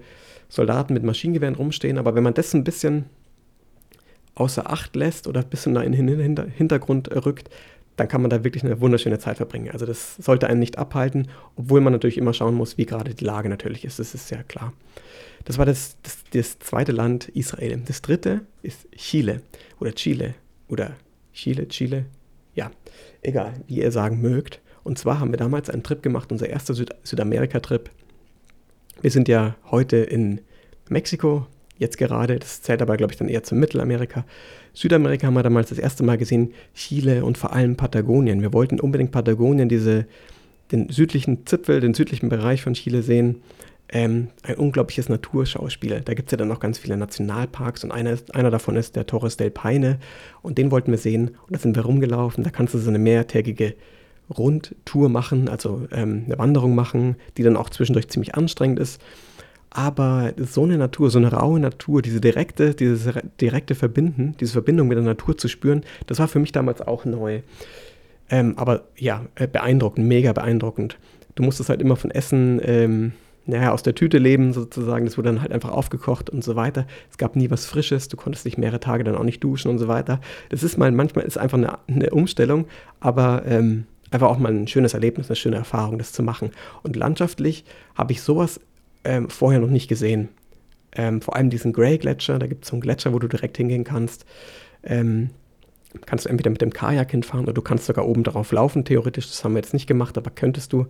Soldaten 0.48 0.94
mit 0.94 1.04
Maschinengewehren 1.04 1.54
rumstehen. 1.54 1.98
Aber 1.98 2.14
wenn 2.14 2.22
man 2.22 2.34
das 2.34 2.54
ein 2.54 2.64
bisschen 2.64 3.06
außer 4.34 4.70
Acht 4.70 4.96
lässt 4.96 5.26
oder 5.26 5.40
ein 5.40 5.48
bisschen 5.48 5.76
in 5.76 5.92
den 5.92 6.50
Hintergrund 6.50 7.10
rückt, 7.25 7.50
dann 8.00 8.08
kann 8.08 8.23
man 8.23 8.31
da 8.31 8.44
wirklich 8.44 8.64
eine 8.64 8.81
wunderschöne 8.81 9.19
Zeit 9.19 9.37
verbringen. 9.37 9.70
Also 9.70 9.85
das 9.85 10.17
sollte 10.17 10.49
einen 10.49 10.58
nicht 10.58 10.79
abhalten, 10.79 11.29
obwohl 11.56 11.82
man 11.82 11.93
natürlich 11.93 12.17
immer 12.17 12.32
schauen 12.32 12.55
muss, 12.55 12.79
wie 12.79 12.87
gerade 12.87 13.14
die 13.14 13.25
Lage 13.25 13.50
natürlich 13.50 13.85
ist. 13.85 13.99
Das 13.99 14.14
ist 14.14 14.31
ja 14.31 14.43
klar. 14.43 14.73
Das 15.44 15.58
war 15.58 15.67
das, 15.67 15.99
das, 16.02 16.19
das 16.32 16.58
zweite 16.61 16.93
Land 16.93 17.29
Israel. 17.29 17.82
Das 17.87 18.00
dritte 18.00 18.41
ist 18.62 18.91
Chile 18.93 19.43
oder 19.81 19.93
Chile 19.93 20.35
oder 20.67 20.97
Chile, 21.35 21.69
Chile. 21.69 22.06
Ja, 22.55 22.70
egal, 23.20 23.52
wie 23.67 23.81
ihr 23.81 23.93
sagen 23.93 24.23
mögt. 24.23 24.62
Und 24.82 24.99
zwar 24.99 25.20
haben 25.20 25.31
wir 25.31 25.37
damals 25.37 25.69
einen 25.69 25.82
Trip 25.82 26.03
gemacht, 26.03 26.32
unser 26.32 26.49
erster 26.49 26.73
Süd 26.73 26.94
Südamerika-Trip. 27.03 27.91
Wir 29.03 29.11
sind 29.11 29.29
ja 29.29 29.56
heute 29.70 29.99
in 29.99 30.41
Mexiko, 30.88 31.46
jetzt 31.81 31.99
gerade. 31.99 32.38
Das 32.38 32.62
zählt 32.62 32.81
aber, 32.81 32.97
glaube 32.97 33.12
ich, 33.12 33.19
dann 33.19 33.29
eher 33.29 33.43
zum 33.43 33.59
Mittelamerika. 33.59 34.25
Südamerika 34.73 35.27
haben 35.27 35.35
wir 35.35 35.43
damals 35.43 35.71
das 35.71 35.79
erste 35.79 36.05
Mal 36.05 36.17
gesehen, 36.17 36.53
Chile 36.75 37.25
und 37.25 37.37
vor 37.37 37.53
allem 37.53 37.77
Patagonien. 37.77 38.41
Wir 38.41 38.53
wollten 38.53 38.79
unbedingt 38.79 39.11
Patagonien, 39.11 39.69
diese, 39.69 40.06
den 40.71 40.88
südlichen 40.91 41.47
Zipfel, 41.47 41.81
den 41.81 41.94
südlichen 41.94 42.29
Bereich 42.29 42.62
von 42.62 42.75
Chile 42.75 43.03
sehen 43.03 43.43
ähm, 43.93 44.29
ein 44.43 44.56
unglaubliches 44.56 45.09
Naturschauspiel. 45.09 46.00
Da 46.00 46.15
gibt 46.15 46.29
es 46.29 46.32
ja 46.32 46.38
dann 46.38 46.49
noch 46.49 46.61
ganz 46.61 46.79
viele 46.79 46.97
Nationalparks 46.97 47.85
und 47.85 47.91
einer, 47.91 48.17
einer 48.32 48.50
davon 48.50 48.77
ist 48.77 48.97
der 48.97 49.06
Torres 49.06 49.37
del 49.37 49.50
Paine 49.50 49.99
und 50.43 50.59
den 50.59 50.71
wollten 50.71 50.91
wir 50.91 50.99
sehen 50.99 51.31
und 51.47 51.56
da 51.56 51.59
sind 51.59 51.77
wir 51.77 51.85
rumgelaufen. 51.85 52.44
Da 52.44 52.50
kannst 52.50 52.75
du 52.75 52.79
so 52.79 52.88
eine 52.88 52.99
mehrtägige 52.99 53.75
Rundtour 54.37 55.09
machen, 55.09 55.49
also 55.49 55.88
ähm, 55.91 56.23
eine 56.27 56.38
Wanderung 56.38 56.75
machen, 56.75 57.17
die 57.37 57.43
dann 57.43 57.56
auch 57.56 57.69
zwischendurch 57.69 58.09
ziemlich 58.09 58.37
anstrengend 58.37 58.79
ist. 58.79 59.03
Aber 59.70 60.32
so 60.37 60.64
eine 60.64 60.78
Natur, 60.78 61.11
so 61.11 61.19
eine 61.19 61.32
raue 61.32 61.61
Natur, 61.61 62.02
diese 62.02 62.20
direkte, 62.20 62.75
dieses 62.75 63.08
direkte 63.40 63.75
Verbinden, 63.76 64.34
diese 64.40 64.52
Verbindung 64.52 64.88
mit 64.88 64.99
der 64.99 65.05
Natur 65.05 65.38
zu 65.38 65.46
spüren, 65.46 65.84
das 66.06 66.19
war 66.19 66.26
für 66.26 66.40
mich 66.40 66.50
damals 66.50 66.82
auch 66.82 67.05
neu. 67.05 67.43
Ähm, 68.28 68.55
aber 68.56 68.84
ja, 68.96 69.25
äh, 69.37 69.46
beeindruckend, 69.46 70.06
mega 70.06 70.32
beeindruckend. 70.32 70.99
Du 71.37 71.44
musstest 71.44 71.69
halt 71.69 71.81
immer 71.81 71.96
von 71.96 72.11
Essen 72.11 72.61
ähm, 72.64 73.12
naja, 73.46 73.72
aus 73.72 73.82
der 73.82 73.94
Tüte 73.94 74.19
leben 74.19 74.52
sozusagen. 74.52 75.05
Das 75.05 75.19
wurde 75.19 75.31
dann 75.31 75.43
halt 75.43 75.52
einfach 75.52 75.70
aufgekocht 75.70 76.31
und 76.31 76.43
so 76.44 76.56
weiter. 76.56 76.87
Es 77.11 77.19
gab 77.19 77.37
nie 77.37 77.50
was 77.50 77.67
Frisches, 77.67 78.08
du 78.08 78.17
konntest 78.17 78.44
dich 78.44 78.58
mehrere 78.58 78.81
Tage 78.81 79.05
dann 79.05 79.17
auch 79.17 79.25
nicht 79.25 79.43
duschen 79.43 79.70
und 79.70 79.78
so 79.78 79.88
weiter. 79.88 80.20
Das 80.49 80.62
ist 80.62 80.78
mal, 80.78 80.90
manchmal 80.93 81.25
ist 81.25 81.38
einfach 81.38 81.58
eine, 81.58 81.78
eine 81.88 82.11
Umstellung, 82.11 82.67
aber 83.00 83.43
ähm, 83.46 83.87
einfach 84.11 84.28
auch 84.28 84.38
mal 84.38 84.52
ein 84.52 84.69
schönes 84.69 84.94
Erlebnis, 84.94 85.28
eine 85.28 85.37
schöne 85.37 85.56
Erfahrung, 85.56 85.99
das 85.99 86.12
zu 86.12 86.22
machen. 86.22 86.50
Und 86.82 86.96
landschaftlich 86.96 87.64
habe 87.94 88.12
ich 88.12 88.22
sowas 88.22 88.61
ähm, 89.05 89.29
vorher 89.29 89.61
noch 89.61 89.70
nicht 89.70 89.88
gesehen. 89.88 90.29
Ähm, 90.93 91.20
vor 91.20 91.37
allem 91.37 91.50
diesen 91.50 91.73
Grey 91.73 91.99
Gletscher, 91.99 92.38
da 92.38 92.47
gibt 92.47 92.64
es 92.64 92.70
so 92.70 92.75
einen 92.75 92.82
Gletscher, 92.82 93.12
wo 93.12 93.19
du 93.19 93.29
direkt 93.29 93.56
hingehen 93.56 93.85
kannst. 93.85 94.25
Ähm, 94.82 95.31
kannst 96.06 96.25
du 96.25 96.29
entweder 96.29 96.50
mit 96.50 96.61
dem 96.61 96.73
Kajak 96.73 97.11
hinfahren 97.11 97.44
oder 97.44 97.52
du 97.52 97.62
kannst 97.62 97.87
sogar 97.87 98.06
oben 98.06 98.25
drauf 98.25 98.52
laufen, 98.52 98.85
theoretisch. 98.85 99.29
Das 99.29 99.44
haben 99.44 99.52
wir 99.52 99.61
jetzt 99.61 99.75
nicht 99.75 99.87
gemacht, 99.87 100.17
aber 100.19 100.31
könntest 100.31 100.73
du. 100.73 100.87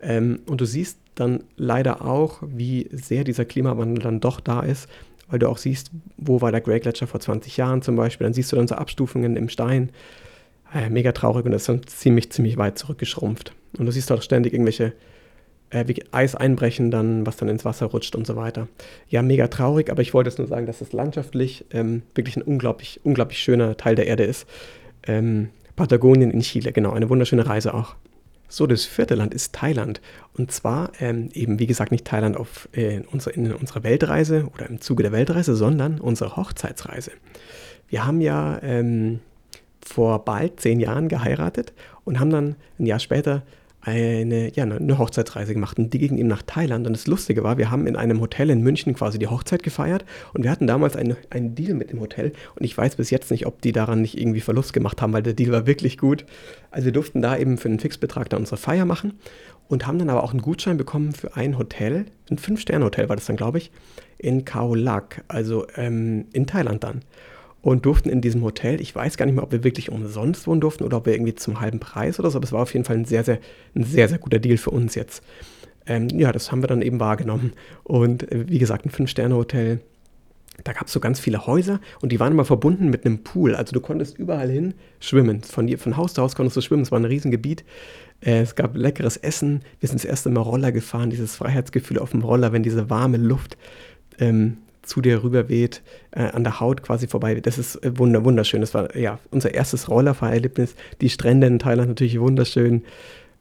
Ähm, 0.00 0.40
und 0.46 0.60
du 0.60 0.64
siehst 0.64 0.98
dann 1.14 1.44
leider 1.56 2.04
auch, 2.04 2.42
wie 2.42 2.88
sehr 2.92 3.24
dieser 3.24 3.44
Klimawandel 3.44 4.02
dann 4.02 4.20
doch 4.20 4.40
da 4.40 4.60
ist, 4.60 4.88
weil 5.28 5.38
du 5.38 5.48
auch 5.48 5.58
siehst, 5.58 5.90
wo 6.16 6.40
war 6.40 6.52
der 6.52 6.60
Great 6.60 6.82
Gletscher 6.82 7.06
vor 7.06 7.20
20 7.20 7.56
Jahren 7.56 7.82
zum 7.82 7.96
Beispiel. 7.96 8.24
Dann 8.24 8.34
siehst 8.34 8.52
du 8.52 8.56
dann 8.56 8.68
so 8.68 8.76
Abstufungen 8.76 9.36
im 9.36 9.48
Stein. 9.48 9.90
Äh, 10.72 10.90
mega 10.90 11.12
traurig 11.12 11.46
und 11.46 11.52
das 11.52 11.62
ist 11.62 11.68
dann 11.68 11.86
ziemlich, 11.86 12.30
ziemlich 12.30 12.56
weit 12.56 12.78
zurückgeschrumpft. 12.78 13.54
Und 13.78 13.86
du 13.86 13.92
siehst 13.92 14.12
auch 14.12 14.22
ständig 14.22 14.52
irgendwelche 14.52 14.92
äh, 15.70 15.84
Eis 16.12 16.34
einbrechen, 16.34 16.90
dann, 16.90 17.26
was 17.26 17.36
dann 17.36 17.48
ins 17.48 17.64
Wasser 17.64 17.86
rutscht 17.86 18.16
und 18.16 18.26
so 18.26 18.36
weiter. 18.36 18.68
Ja, 19.08 19.22
mega 19.22 19.48
traurig, 19.48 19.90
aber 19.90 20.02
ich 20.02 20.14
wollte 20.14 20.28
es 20.28 20.38
nur 20.38 20.46
sagen, 20.46 20.66
dass 20.66 20.80
es 20.80 20.92
landschaftlich 20.92 21.64
ähm, 21.72 22.02
wirklich 22.14 22.36
ein 22.36 22.42
unglaublich, 22.42 23.00
unglaublich 23.04 23.38
schöner 23.38 23.76
Teil 23.76 23.94
der 23.94 24.06
Erde 24.06 24.24
ist. 24.24 24.46
Ähm, 25.06 25.50
Patagonien 25.76 26.30
in 26.30 26.40
Chile, 26.40 26.72
genau, 26.72 26.92
eine 26.92 27.08
wunderschöne 27.08 27.46
Reise 27.46 27.74
auch. 27.74 27.94
So, 28.48 28.66
das 28.66 28.86
vierte 28.86 29.14
Land 29.14 29.34
ist 29.34 29.54
Thailand. 29.54 30.00
Und 30.36 30.50
zwar 30.50 30.90
ähm, 31.00 31.28
eben, 31.34 31.58
wie 31.58 31.66
gesagt, 31.66 31.92
nicht 31.92 32.06
Thailand 32.06 32.36
auf, 32.36 32.68
äh, 32.72 32.96
in, 32.96 33.04
unser, 33.04 33.34
in 33.34 33.52
unserer 33.52 33.82
Weltreise 33.82 34.48
oder 34.54 34.68
im 34.68 34.80
Zuge 34.80 35.02
der 35.02 35.12
Weltreise, 35.12 35.54
sondern 35.54 36.00
unsere 36.00 36.36
Hochzeitsreise. 36.36 37.12
Wir 37.88 38.06
haben 38.06 38.20
ja 38.22 38.58
ähm, 38.62 39.20
vor 39.84 40.24
bald 40.24 40.60
zehn 40.60 40.80
Jahren 40.80 41.08
geheiratet 41.08 41.72
und 42.04 42.18
haben 42.20 42.30
dann 42.30 42.56
ein 42.78 42.86
Jahr 42.86 42.98
später 42.98 43.42
eine, 43.80 44.54
ja, 44.54 44.64
eine 44.64 44.98
Hochzeitsreise 44.98 45.54
gemacht 45.54 45.78
und 45.78 45.92
die 45.92 45.98
ging 45.98 46.18
eben 46.18 46.28
nach 46.28 46.42
Thailand. 46.42 46.86
Und 46.86 46.92
das 46.94 47.06
Lustige 47.06 47.44
war, 47.44 47.58
wir 47.58 47.70
haben 47.70 47.86
in 47.86 47.96
einem 47.96 48.20
Hotel 48.20 48.50
in 48.50 48.62
München 48.62 48.94
quasi 48.94 49.18
die 49.18 49.28
Hochzeit 49.28 49.62
gefeiert 49.62 50.04
und 50.34 50.42
wir 50.42 50.50
hatten 50.50 50.66
damals 50.66 50.96
einen, 50.96 51.16
einen 51.30 51.54
Deal 51.54 51.74
mit 51.74 51.90
dem 51.92 52.00
Hotel 52.00 52.32
und 52.56 52.64
ich 52.64 52.76
weiß 52.76 52.96
bis 52.96 53.10
jetzt 53.10 53.30
nicht, 53.30 53.46
ob 53.46 53.62
die 53.62 53.72
daran 53.72 54.02
nicht 54.02 54.18
irgendwie 54.18 54.40
Verlust 54.40 54.72
gemacht 54.72 55.00
haben, 55.00 55.12
weil 55.12 55.22
der 55.22 55.34
Deal 55.34 55.52
war 55.52 55.66
wirklich 55.66 55.98
gut. 55.98 56.24
Also 56.70 56.86
wir 56.86 56.92
durften 56.92 57.22
da 57.22 57.36
eben 57.36 57.56
für 57.56 57.68
einen 57.68 57.78
Fixbetrag 57.78 58.28
da 58.28 58.36
unsere 58.36 58.56
Feier 58.56 58.84
machen 58.84 59.14
und 59.68 59.86
haben 59.86 59.98
dann 59.98 60.10
aber 60.10 60.24
auch 60.24 60.32
einen 60.32 60.42
Gutschein 60.42 60.76
bekommen 60.76 61.12
für 61.12 61.36
ein 61.36 61.58
Hotel, 61.58 62.06
ein 62.30 62.38
Fünf-Sterne-Hotel 62.38 63.08
war 63.08 63.16
das 63.16 63.26
dann, 63.26 63.36
glaube 63.36 63.58
ich, 63.58 63.70
in 64.18 64.44
Khao 64.44 64.74
Lak, 64.74 65.24
also 65.28 65.66
ähm, 65.76 66.26
in 66.32 66.46
Thailand 66.46 66.82
dann 66.82 67.02
und 67.68 67.84
durften 67.84 68.08
in 68.08 68.22
diesem 68.22 68.42
Hotel, 68.42 68.80
ich 68.80 68.94
weiß 68.94 69.18
gar 69.18 69.26
nicht 69.26 69.34
mehr, 69.34 69.44
ob 69.44 69.52
wir 69.52 69.62
wirklich 69.62 69.92
umsonst 69.92 70.46
wohnen 70.46 70.62
durften 70.62 70.84
oder 70.84 70.96
ob 70.96 71.04
wir 71.04 71.12
irgendwie 71.12 71.34
zum 71.34 71.60
halben 71.60 71.80
Preis 71.80 72.18
oder 72.18 72.30
so, 72.30 72.38
aber 72.38 72.44
es 72.44 72.52
war 72.52 72.62
auf 72.62 72.72
jeden 72.72 72.86
Fall 72.86 72.96
ein 72.96 73.04
sehr, 73.04 73.24
sehr, 73.24 73.40
ein 73.74 73.84
sehr, 73.84 74.08
sehr 74.08 74.16
guter 74.16 74.38
Deal 74.38 74.56
für 74.56 74.70
uns 74.70 74.94
jetzt. 74.94 75.22
Ähm, 75.86 76.08
ja, 76.08 76.32
das 76.32 76.50
haben 76.50 76.62
wir 76.62 76.66
dann 76.66 76.80
eben 76.80 76.98
wahrgenommen. 76.98 77.52
Und 77.84 78.32
äh, 78.32 78.48
wie 78.48 78.58
gesagt, 78.58 78.86
ein 78.86 78.90
Fünf-Sterne-Hotel. 78.90 79.80
Da 80.64 80.72
gab 80.72 80.86
es 80.86 80.94
so 80.94 80.98
ganz 80.98 81.20
viele 81.20 81.46
Häuser 81.46 81.78
und 82.00 82.10
die 82.10 82.18
waren 82.18 82.32
immer 82.32 82.46
verbunden 82.46 82.88
mit 82.88 83.04
einem 83.04 83.22
Pool. 83.22 83.54
Also 83.54 83.74
du 83.74 83.80
konntest 83.80 84.18
überall 84.18 84.48
hin 84.48 84.72
schwimmen. 84.98 85.42
Von, 85.42 85.68
von 85.76 85.96
Haus 85.98 86.14
zu 86.14 86.22
Haus 86.22 86.34
konntest 86.34 86.56
du 86.56 86.62
schwimmen. 86.62 86.82
Es 86.82 86.90
war 86.90 86.98
ein 86.98 87.04
Riesengebiet. 87.04 87.64
Äh, 88.22 88.40
es 88.40 88.54
gab 88.54 88.76
leckeres 88.76 89.18
Essen. 89.18 89.60
Wir 89.78 89.90
sind 89.90 90.00
das 90.00 90.06
erste 90.06 90.30
Mal 90.30 90.40
Roller 90.40 90.72
gefahren. 90.72 91.10
Dieses 91.10 91.36
Freiheitsgefühl 91.36 91.98
auf 91.98 92.12
dem 92.12 92.22
Roller, 92.22 92.52
wenn 92.52 92.62
diese 92.62 92.88
warme 92.88 93.18
Luft 93.18 93.58
ähm, 94.18 94.56
zu 94.88 95.00
dir 95.00 95.22
rüberweht, 95.22 95.82
äh, 96.10 96.22
an 96.22 96.44
der 96.44 96.60
Haut 96.60 96.82
quasi 96.82 97.06
vorbei. 97.06 97.34
Das 97.40 97.58
ist 97.58 97.76
äh, 97.76 97.96
wunder, 97.98 98.24
wunderschön. 98.24 98.60
Das 98.60 98.74
war 98.74 98.96
ja 98.96 99.18
unser 99.30 99.54
erstes 99.54 99.88
Rollerfahrerlebnis. 99.88 100.74
Die 101.00 101.10
Strände 101.10 101.46
in 101.46 101.58
Thailand 101.58 101.88
natürlich 101.88 102.18
wunderschön. 102.18 102.84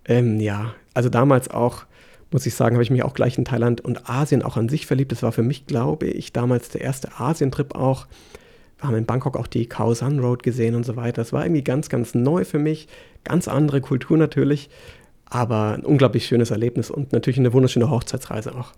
Ähm, 0.06 0.40
ja, 0.40 0.74
also 0.94 1.10
damals 1.10 1.50
auch, 1.50 1.86
muss 2.32 2.46
ich 2.46 2.56
sagen, 2.56 2.76
habe 2.76 2.84
ich 2.84 2.92
mich 2.92 3.04
auch 3.04 3.14
gleich 3.14 3.38
in 3.38 3.46
Thailand 3.46 3.82
und 3.82 4.10
Asien 4.10 4.44
auch 4.44 4.58
an 4.58 4.70
sich 4.70 4.86
verliebt. 4.86 5.12
Das 5.12 5.24
war 5.24 5.32
für 5.32 5.44
mich, 5.44 5.66
glaube 5.66 6.08
ich, 6.08 6.34
damals 6.34 6.70
der 6.70 6.82
erste 6.82 7.20
Asientrip 7.20 7.76
auch. 7.76 8.08
Wir 8.78 8.90
haben 8.90 8.96
in 8.96 9.06
Bangkok 9.06 9.38
auch 9.38 9.48
die 9.48 9.68
Khao 9.68 9.94
San 9.94 10.20
Road 10.20 10.44
gesehen 10.44 10.76
und 10.76 10.86
so 10.86 10.96
weiter. 10.96 11.22
Das 11.22 11.34
war 11.34 11.44
irgendwie 11.44 11.64
ganz, 11.64 11.90
ganz 11.90 12.14
neu 12.14 12.46
für 12.46 12.60
mich. 12.60 12.88
Ganz 13.24 13.48
andere 13.48 13.82
Kultur 13.82 14.18
natürlich, 14.18 14.70
aber 15.26 15.74
ein 15.74 15.84
unglaublich 15.84 16.26
schönes 16.26 16.52
Erlebnis 16.52 16.92
und 16.92 17.12
natürlich 17.12 17.40
eine 17.40 17.54
wunderschöne 17.54 17.90
Hochzeitsreise 17.90 18.56
auch. 18.56 18.74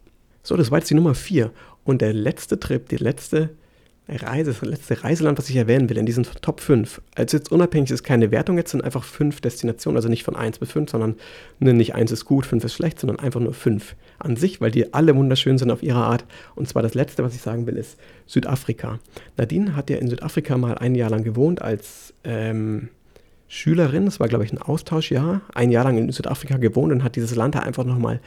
So, 0.49 0.57
das 0.57 0.71
war 0.71 0.79
jetzt 0.79 0.89
die 0.89 0.95
Nummer 0.95 1.13
4. 1.13 1.51
Und 1.83 2.01
der 2.01 2.11
letzte 2.11 2.59
Trip, 2.59 2.89
die 2.89 2.97
letzte 2.97 3.51
Reise, 4.07 4.51
das 4.51 4.61
letzte 4.63 5.03
Reiseland, 5.03 5.37
was 5.37 5.47
ich 5.47 5.55
erwähnen 5.55 5.87
will, 5.91 5.97
in 5.99 6.07
diesen 6.07 6.25
Top 6.41 6.59
5. 6.59 7.03
Also 7.13 7.37
jetzt 7.37 7.51
unabhängig 7.51 7.91
ist 7.91 8.01
keine 8.01 8.31
Wertung, 8.31 8.57
jetzt 8.57 8.71
sind 8.71 8.83
einfach 8.83 9.03
fünf 9.03 9.41
Destinationen, 9.41 9.97
also 9.97 10.09
nicht 10.09 10.23
von 10.23 10.35
1 10.35 10.57
bis 10.57 10.71
5, 10.71 10.89
sondern 10.89 11.17
ne, 11.59 11.75
nicht 11.75 11.93
1 11.93 12.11
ist 12.11 12.25
gut, 12.25 12.47
5 12.47 12.63
ist 12.63 12.73
schlecht, 12.73 12.99
sondern 12.99 13.19
einfach 13.19 13.39
nur 13.39 13.53
5 13.53 13.95
an 14.17 14.37
sich, 14.37 14.59
weil 14.59 14.71
die 14.71 14.91
alle 14.91 15.15
wunderschön 15.15 15.59
sind 15.59 15.69
auf 15.69 15.83
ihre 15.83 15.99
Art. 15.99 16.25
Und 16.55 16.67
zwar 16.67 16.81
das 16.81 16.95
letzte, 16.95 17.23
was 17.23 17.35
ich 17.35 17.41
sagen 17.41 17.67
will, 17.67 17.77
ist 17.77 17.99
Südafrika. 18.25 18.97
Nadine 19.37 19.75
hat 19.75 19.91
ja 19.91 19.97
in 19.97 20.07
Südafrika 20.07 20.57
mal 20.57 20.79
ein 20.79 20.95
Jahr 20.95 21.11
lang 21.11 21.23
gewohnt 21.23 21.61
als 21.61 22.15
ähm, 22.23 22.89
Schülerin, 23.47 24.05
das 24.05 24.19
war 24.19 24.27
glaube 24.27 24.45
ich 24.45 24.51
ein 24.51 24.59
Austauschjahr, 24.59 25.41
ein 25.53 25.69
Jahr 25.69 25.83
lang 25.83 25.99
in 25.99 26.11
Südafrika 26.11 26.57
gewohnt 26.57 26.91
und 26.91 27.03
hat 27.03 27.15
dieses 27.15 27.35
Land 27.35 27.53
da 27.53 27.59
einfach 27.59 27.83
nochmal 27.83 28.19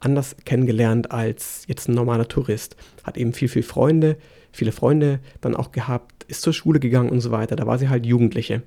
anders 0.00 0.36
kennengelernt 0.44 1.10
als 1.10 1.64
jetzt 1.66 1.88
ein 1.88 1.94
normaler 1.94 2.28
Tourist. 2.28 2.76
Hat 3.02 3.16
eben 3.16 3.32
viel, 3.32 3.48
viel 3.48 3.62
Freunde, 3.62 4.16
viele 4.52 4.72
Freunde 4.72 5.20
dann 5.40 5.56
auch 5.56 5.72
gehabt, 5.72 6.24
ist 6.28 6.42
zur 6.42 6.52
Schule 6.52 6.80
gegangen 6.80 7.10
und 7.10 7.20
so 7.20 7.30
weiter. 7.30 7.56
Da 7.56 7.66
war 7.66 7.78
sie 7.78 7.88
halt 7.88 8.06
Jugendliche. 8.06 8.62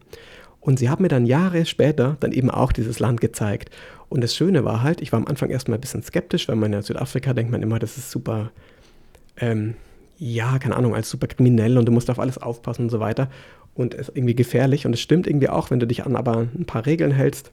Und 0.59 0.79
sie 0.79 0.89
hat 0.89 0.99
mir 0.99 1.07
dann 1.07 1.25
Jahre 1.25 1.65
später 1.65 2.17
dann 2.19 2.31
eben 2.31 2.49
auch 2.51 2.71
dieses 2.71 2.99
Land 2.99 3.21
gezeigt. 3.21 3.69
Und 4.09 4.21
das 4.21 4.35
Schöne 4.35 4.65
war 4.65 4.83
halt, 4.83 5.01
ich 5.01 5.11
war 5.11 5.19
am 5.19 5.27
Anfang 5.27 5.49
erstmal 5.49 5.77
ein 5.77 5.81
bisschen 5.81 6.03
skeptisch, 6.03 6.47
weil 6.47 6.55
man 6.55 6.73
in 6.73 6.81
Südafrika 6.81 7.33
denkt 7.33 7.51
man 7.51 7.61
immer, 7.61 7.79
das 7.79 7.97
ist 7.97 8.11
super, 8.11 8.51
ähm, 9.37 9.75
ja, 10.17 10.59
keine 10.59 10.75
Ahnung, 10.75 10.95
als 10.95 11.09
super 11.09 11.27
kriminell 11.27 11.77
und 11.77 11.85
du 11.85 11.91
musst 11.91 12.09
auf 12.09 12.19
alles 12.19 12.37
aufpassen 12.37 12.83
und 12.83 12.89
so 12.89 12.99
weiter. 12.99 13.29
Und 13.75 13.93
es 13.93 14.09
ist 14.09 14.17
irgendwie 14.17 14.35
gefährlich. 14.35 14.85
Und 14.85 14.93
es 14.93 14.99
stimmt 14.99 15.27
irgendwie 15.27 15.49
auch, 15.49 15.71
wenn 15.71 15.79
du 15.79 15.87
dich 15.87 16.05
an 16.05 16.15
aber 16.15 16.47
ein 16.57 16.65
paar 16.65 16.85
Regeln 16.85 17.11
hältst, 17.11 17.51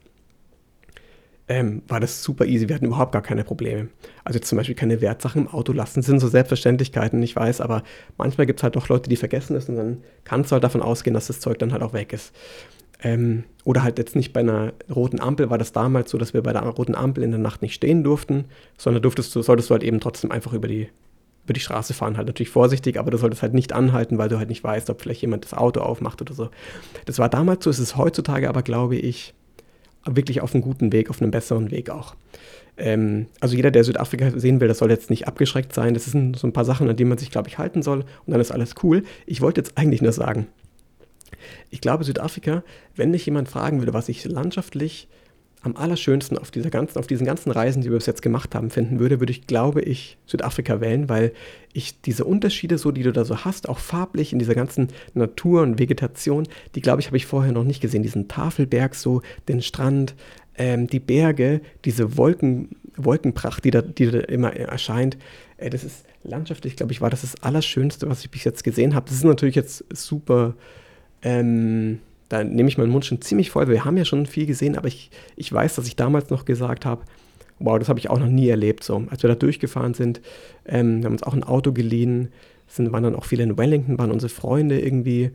ähm, 1.47 1.83
war 1.89 2.01
das 2.01 2.23
super 2.23 2.47
easy. 2.47 2.69
Wir 2.69 2.77
hatten 2.77 2.87
überhaupt 2.87 3.13
gar 3.13 3.23
keine 3.23 3.45
Probleme. 3.45 3.89
Also 4.25 4.39
zum 4.39 4.57
Beispiel 4.57 4.75
keine 4.75 5.01
Wertsachen 5.01 5.43
im 5.43 5.49
Auto 5.49 5.73
lassen, 5.73 6.03
sind 6.03 6.19
so 6.21 6.29
Selbstverständlichkeiten, 6.29 7.23
ich 7.23 7.37
weiß, 7.37 7.61
aber 7.61 7.83
manchmal 8.17 8.47
gibt 8.47 8.61
es 8.61 8.63
halt 8.63 8.77
doch 8.77 8.89
Leute, 8.89 9.11
die 9.11 9.17
vergessen 9.17 9.55
es 9.57 9.69
und 9.69 9.77
dann 9.77 9.99
kannst 10.25 10.51
du 10.51 10.55
halt 10.55 10.65
davon 10.65 10.83
ausgehen, 10.83 11.13
dass 11.13 11.27
das 11.27 11.41
Zeug 11.41 11.59
dann 11.59 11.73
halt 11.73 11.83
auch 11.83 11.93
weg 11.93 12.13
ist. 12.13 12.33
Ähm, 13.03 13.45
oder 13.65 13.83
halt 13.83 13.99
jetzt 13.99 14.17
nicht 14.17 14.33
bei 14.33 14.41
einer 14.41 14.73
roten 14.95 15.21
Ampel 15.21 15.51
war 15.51 15.59
das 15.59 15.73
damals 15.73 16.11
so, 16.11 16.17
dass 16.17 16.33
wir 16.33 16.43
bei 16.43 16.53
der 16.53 16.63
roten 16.63 16.95
Ampel 16.95 17.23
in 17.23 17.33
der 17.33 17.41
Nacht 17.41 17.61
nicht 17.61 17.75
stehen 17.75 18.03
durften, 18.03 18.47
sondern 18.79 19.03
durftest 19.03 19.35
du, 19.35 19.43
solltest 19.43 19.69
du 19.69 19.73
halt 19.73 19.83
eben 19.83 20.01
trotzdem 20.01 20.31
einfach 20.31 20.55
über 20.55 20.69
die, 20.69 20.89
über 21.45 21.53
die 21.53 21.61
Straße 21.61 21.93
fahren. 21.93 22.17
Halt 22.17 22.29
natürlich 22.29 22.51
vorsichtig, 22.51 22.99
aber 22.99 23.11
du 23.11 23.19
solltest 23.19 23.43
halt 23.43 23.53
nicht 23.53 23.75
anhalten, 23.75 24.17
weil 24.17 24.31
du 24.31 24.39
halt 24.39 24.49
nicht 24.49 24.65
weißt, 24.65 24.89
ob 24.89 25.03
vielleicht 25.03 25.21
jemand 25.21 25.45
das 25.45 25.53
Auto 25.53 25.81
aufmacht 25.81 26.23
oder 26.23 26.33
so. 26.33 26.49
Das 27.05 27.19
war 27.19 27.29
damals 27.29 27.65
so, 27.65 27.71
ist 27.71 27.79
es 27.79 27.97
heutzutage 27.99 28.49
aber, 28.49 28.63
glaube 28.63 28.97
ich, 28.97 29.35
wirklich 30.07 30.41
auf 30.41 30.55
einem 30.55 30.63
guten 30.63 30.93
Weg, 30.93 31.11
auf 31.11 31.21
einem 31.21 31.31
besseren 31.31 31.71
Weg 31.71 31.91
auch. 31.91 32.15
Ähm, 32.77 33.27
also 33.41 33.57
jeder, 33.57 33.71
der 33.71 33.85
Südafrika 33.85 34.33
sehen 34.39 34.61
will, 34.61 34.69
das 34.69 34.79
soll 34.79 34.91
jetzt 34.91 35.11
nicht 35.11 35.29
abgeschreckt 35.29 35.73
sein. 35.73 35.95
Das 35.95 36.05
sind 36.07 36.39
so 36.39 36.47
ein 36.47 36.53
paar 36.53 36.65
Sachen, 36.65 36.89
an 36.89 36.97
denen 36.97 37.09
man 37.09 37.19
sich, 37.19 37.31
glaube 37.31 37.49
ich, 37.49 37.59
halten 37.59 37.83
soll 37.83 38.01
und 38.01 38.33
dann 38.33 38.41
ist 38.41 38.53
alles 38.53 38.75
cool. 38.83 39.05
Ich 39.27 39.41
wollte 39.41 39.61
jetzt 39.61 39.79
eigentlich 39.79 40.03
nur 40.03 40.13
sagen, 40.13 40.47
ich 41.71 41.81
glaube, 41.81 42.05
Südafrika, 42.05 42.63
wenn 42.97 43.11
mich 43.11 43.27
jemand 43.27 43.49
fragen 43.49 43.81
würde, 43.81 43.95
was 43.95 44.09
ich 44.09 44.25
landschaftlich 44.25 45.09
am 45.65 45.77
allerschönsten 45.77 46.37
auf, 46.37 46.51
dieser 46.51 46.69
ganzen, 46.69 46.99
auf 46.99 47.07
diesen 47.07 47.27
ganzen 47.27 47.51
Reisen, 47.51 47.83
die 47.83 47.89
wir 47.91 47.97
bis 47.97 48.07
jetzt 48.07 48.21
gemacht 48.21 48.55
haben, 48.55 48.71
finden 48.71 49.01
würde, 49.01 49.19
würde 49.19 49.33
ich, 49.33 49.47
glaube 49.47 49.81
ich, 49.81 50.19
Südafrika 50.27 50.81
wählen, 50.81 51.09
weil 51.09 51.33
ich 51.73 52.01
diese 52.03 52.27
Unterschiede 52.27 52.77
so, 52.77 52.93
die 52.93 53.03
du 53.03 53.13
da 53.13 53.25
so 53.25 53.45
hast, 53.45 53.69
auch 53.69 53.79
farblich 53.79 54.33
in 54.35 54.39
dieser 54.39 54.55
ganzen 54.55 54.89
Natur 55.15 55.63
und 55.63 55.79
Vegetation, 55.79 56.47
die, 56.75 56.83
glaube 56.83 57.01
ich, 57.01 57.07
habe 57.07 57.17
ich 57.17 57.25
vorher 57.25 57.53
noch 57.53 57.65
nicht 57.65 57.81
gesehen. 57.81 58.03
Diesen 58.03 58.29
Tafelberg 58.29 58.95
so, 58.95 59.23
den 59.49 59.63
Strand, 59.63 60.15
ähm, 60.57 60.87
die 60.87 61.01
Berge, 61.01 61.63
diese 61.87 62.19
Wolken, 62.19 62.77
Wolkenpracht, 62.97 63.65
die 63.65 63.71
da, 63.71 63.81
die 63.81 64.11
da 64.11 64.21
immer 64.21 64.55
erscheint. 64.55 65.17
Äh, 65.57 65.71
das 65.71 65.83
ist 65.83 66.05
landschaftlich, 66.25 66.77
glaube 66.77 66.93
ich, 66.93 67.01
war 67.01 67.09
das 67.09 67.23
das 67.23 67.43
Allerschönste, 67.43 68.09
was 68.09 68.21
ich 68.21 68.31
bis 68.31 68.45
jetzt 68.45 68.65
gesehen 68.65 68.95
habe. 68.95 69.07
Das 69.07 69.17
ist 69.17 69.25
natürlich 69.25 69.55
jetzt 69.55 69.83
super 69.91 70.55
ähm, 71.23 72.01
da 72.29 72.43
nehme 72.43 72.69
ich 72.69 72.79
meinen 72.79 72.91
Mund 72.91 73.05
schon 73.05 73.21
ziemlich 73.21 73.51
voll. 73.51 73.69
Wir 73.69 73.85
haben 73.85 73.97
ja 73.97 74.05
schon 74.05 74.27
viel 74.27 74.47
gesehen, 74.47 74.77
aber 74.77 74.89
ich, 74.89 75.11
ich 75.37 75.53
weiß, 75.53 75.77
dass 75.77 75.87
ich 75.87 75.97
damals 75.97 76.31
noch 76.31 76.45
gesagt 76.45 76.87
habe, 76.87 77.03
wow, 77.59 77.79
das 77.79 77.89
habe 77.89 77.99
ich 77.99 78.11
auch 78.11 78.19
noch 78.19 78.29
nie 78.29 78.49
erlebt. 78.49 78.85
So, 78.85 79.05
als 79.11 79.23
wir 79.23 79.29
da 79.29 79.35
durchgefahren 79.35 79.95
sind, 79.95 80.21
ähm, 80.67 81.01
wir 81.01 81.07
haben 81.07 81.13
uns 81.13 81.23
auch 81.23 81.35
ein 81.35 81.45
Auto 81.45 81.73
geliehen, 81.73 82.29
sind, 82.67 82.93
waren 82.93 83.05
dann 83.05 83.15
auch 83.15 83.25
viele 83.25 83.43
in 83.45 83.59
Wellington, 83.59 83.99
waren 83.99 84.11
unsere 84.11 84.31
Freunde 84.31 84.81
irgendwie, 84.81 85.31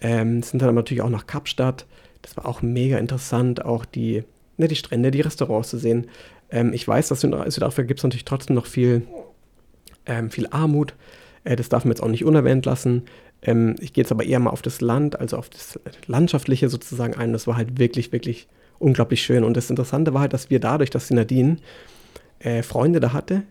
ähm, 0.00 0.42
sind 0.42 0.62
dann 0.62 0.74
natürlich 0.74 1.02
auch 1.02 1.10
nach 1.10 1.26
Kapstadt. 1.26 1.86
Das 2.22 2.36
war 2.36 2.46
auch 2.46 2.62
mega 2.62 2.98
interessant, 2.98 3.64
auch 3.64 3.84
die, 3.84 4.24
ne, 4.56 4.68
die 4.68 4.76
Strände, 4.76 5.10
die 5.10 5.20
Restaurants 5.20 5.70
zu 5.70 5.78
sehen. 5.78 6.06
Ähm, 6.50 6.72
ich 6.72 6.86
weiß, 6.86 7.08
dass 7.08 7.24
in 7.24 7.32
Südafrika 7.50 7.86
gibt 7.86 8.00
es 8.00 8.04
natürlich 8.04 8.24
trotzdem 8.24 8.54
noch 8.54 8.66
viel, 8.66 9.02
ähm, 10.06 10.30
viel 10.30 10.46
Armut. 10.50 10.94
Äh, 11.44 11.56
das 11.56 11.68
darf 11.68 11.84
man 11.84 11.92
jetzt 11.92 12.02
auch 12.02 12.08
nicht 12.08 12.24
unerwähnt 12.24 12.66
lassen. 12.66 13.02
Ähm, 13.44 13.76
ich 13.80 13.92
gehe 13.92 14.02
jetzt 14.02 14.12
aber 14.12 14.24
eher 14.24 14.40
mal 14.40 14.50
auf 14.50 14.62
das 14.62 14.80
Land, 14.80 15.20
also 15.20 15.36
auf 15.36 15.48
das 15.48 15.78
Landschaftliche 16.06 16.68
sozusagen 16.68 17.14
ein. 17.14 17.32
Das 17.32 17.46
war 17.46 17.56
halt 17.56 17.78
wirklich, 17.78 18.12
wirklich 18.12 18.48
unglaublich 18.78 19.22
schön. 19.22 19.44
Und 19.44 19.56
das 19.56 19.70
Interessante 19.70 20.14
war 20.14 20.22
halt, 20.22 20.32
dass 20.32 20.50
wir 20.50 20.60
dadurch, 20.60 20.90
dass 20.90 21.08
die 21.08 21.14
Nadine 21.14 21.56
äh, 22.40 22.62
Freunde 22.62 23.00
da 23.00 23.12
hatte, 23.12 23.42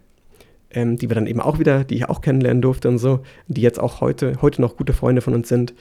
ähm, 0.72 0.98
die 0.98 1.10
wir 1.10 1.16
dann 1.16 1.28
eben 1.28 1.40
auch 1.40 1.60
wieder, 1.60 1.84
die 1.84 1.96
ich 1.96 2.10
auch 2.10 2.22
kennenlernen 2.22 2.62
durfte 2.62 2.90
und 2.90 2.98
so, 2.98 3.22
die 3.48 3.62
jetzt 3.62 3.80
auch 3.80 4.02
heute, 4.02 4.42
heute 4.42 4.62
noch 4.62 4.76
gute 4.76 4.94
Freunde 4.94 5.22
von 5.22 5.34
uns 5.34 5.48
sind, 5.48 5.74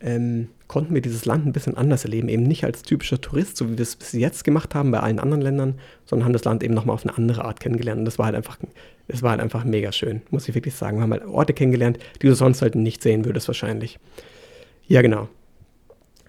ähm, 0.00 0.48
konnten 0.68 0.94
wir 0.94 1.00
dieses 1.00 1.24
Land 1.24 1.46
ein 1.46 1.52
bisschen 1.52 1.76
anders 1.76 2.04
erleben. 2.04 2.28
Eben 2.28 2.42
nicht 2.42 2.64
als 2.64 2.82
typischer 2.82 3.20
Tourist, 3.20 3.56
so 3.56 3.70
wie 3.70 3.78
wir 3.78 3.82
es 3.82 3.96
bis 3.96 4.12
jetzt 4.12 4.44
gemacht 4.44 4.74
haben 4.74 4.90
bei 4.90 5.00
allen 5.00 5.18
anderen 5.18 5.42
Ländern, 5.42 5.74
sondern 6.04 6.26
haben 6.26 6.32
das 6.32 6.44
Land 6.44 6.62
eben 6.62 6.74
nochmal 6.74 6.94
auf 6.94 7.06
eine 7.06 7.16
andere 7.16 7.44
Art 7.44 7.60
kennengelernt. 7.60 8.00
Und 8.00 8.04
das 8.04 8.18
war 8.18 8.26
halt 8.26 8.36
einfach, 8.36 8.58
das 9.08 9.22
war 9.22 9.30
halt 9.30 9.40
einfach 9.40 9.64
mega 9.64 9.92
schön, 9.92 10.22
muss 10.30 10.48
ich 10.48 10.54
wirklich 10.54 10.74
sagen. 10.74 10.98
Wir 10.98 11.02
haben 11.02 11.12
halt 11.12 11.24
Orte 11.24 11.52
kennengelernt, 11.52 11.98
die 12.20 12.26
du 12.26 12.34
sonst 12.34 12.62
halt 12.62 12.74
nicht 12.74 13.02
sehen 13.02 13.24
würdest 13.24 13.48
wahrscheinlich. 13.48 13.98
Ja, 14.86 15.02
genau. 15.02 15.28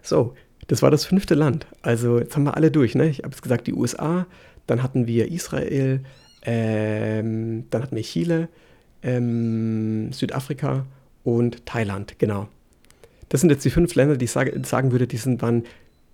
So, 0.02 0.34
das 0.68 0.82
war 0.82 0.92
das 0.92 1.06
fünfte 1.06 1.36
Land. 1.36 1.68
Also 1.82 2.20
jetzt 2.20 2.36
haben 2.36 2.44
wir 2.44 2.56
alle 2.56 2.72
durch. 2.72 2.96
Ne? 2.96 3.10
Ich 3.10 3.20
habe 3.20 3.30
jetzt 3.30 3.42
gesagt, 3.42 3.68
die 3.68 3.74
USA, 3.74 4.28
dann 4.68 4.84
hatten 4.84 5.08
wir 5.08 5.32
Israel, 5.32 6.02
ähm, 6.44 7.66
dann 7.70 7.84
hatten 7.84 7.96
wir 7.96 8.04
Chile, 8.04 8.50
ähm, 9.04 10.12
Südafrika 10.12 10.86
und 11.24 11.66
Thailand, 11.66 12.20
genau. 12.20 12.48
Das 13.30 13.42
sind 13.42 13.50
jetzt 13.50 13.66
die 13.66 13.70
fünf 13.70 13.94
Länder, 13.96 14.18
die 14.18 14.26
ich 14.26 14.32
sage, 14.32 14.60
sagen 14.64 14.92
würde, 14.92 15.08
die 15.08 15.18
sind, 15.18 15.42
waren 15.42 15.64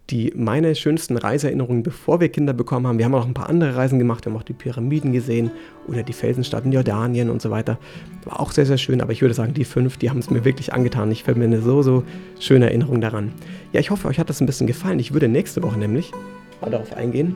die 0.09 0.33
meine 0.35 0.75
schönsten 0.75 1.15
Reiseerinnerungen, 1.15 1.81
bevor 1.81 2.19
wir 2.19 2.27
Kinder 2.29 2.53
bekommen 2.53 2.87
haben. 2.87 2.97
Wir 2.97 3.05
haben 3.05 3.15
auch 3.15 3.25
ein 3.25 3.33
paar 3.33 3.49
andere 3.49 3.75
Reisen 3.75 3.99
gemacht, 3.99 4.25
wir 4.25 4.31
haben 4.31 4.37
auch 4.37 4.43
die 4.43 4.53
Pyramiden 4.53 5.13
gesehen 5.13 5.51
oder 5.87 6.03
die 6.03 6.13
Felsenstadt 6.13 6.65
in 6.65 6.73
Jordanien 6.73 7.29
und 7.29 7.41
so 7.41 7.51
weiter. 7.51 7.79
War 8.25 8.39
auch 8.39 8.51
sehr, 8.51 8.65
sehr 8.65 8.77
schön, 8.77 9.01
aber 9.01 9.13
ich 9.13 9.21
würde 9.21 9.33
sagen, 9.33 9.53
die 9.53 9.63
fünf, 9.63 9.97
die 9.97 10.09
haben 10.09 10.19
es 10.19 10.29
mir 10.29 10.43
wirklich 10.43 10.73
angetan. 10.73 11.09
Ich 11.11 11.25
eine 11.27 11.61
so, 11.61 11.81
so 11.81 12.03
schöne 12.39 12.65
Erinnerung 12.65 12.99
daran. 12.99 13.31
Ja, 13.71 13.79
ich 13.79 13.91
hoffe, 13.91 14.07
euch 14.07 14.19
hat 14.19 14.29
das 14.29 14.41
ein 14.41 14.45
bisschen 14.45 14.67
gefallen. 14.67 14.99
Ich 14.99 15.13
würde 15.13 15.29
nächste 15.29 15.63
Woche 15.63 15.79
nämlich 15.79 16.11
mal 16.59 16.69
darauf 16.69 16.93
eingehen, 16.93 17.35